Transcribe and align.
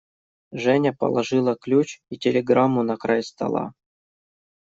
Женя 0.51 0.93
положила 0.93 1.55
ключ 1.55 1.99
и 2.09 2.17
телеграмму 2.17 2.81
на 2.81 2.97
край 2.97 3.21
стола. 3.21 3.73